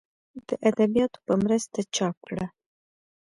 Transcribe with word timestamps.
د 0.47 0.49
اديبانو 0.67 1.17
پۀ 1.25 1.33
مرسته 1.43 1.79
چاپ 1.95 2.15
کړه 2.27 2.45